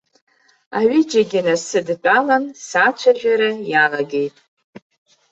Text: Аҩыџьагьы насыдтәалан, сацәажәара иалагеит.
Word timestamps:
Аҩыџьагьы 0.77 1.39
насыдтәалан, 1.45 2.43
сацәажәара 2.67 3.49
иалагеит. 3.71 4.35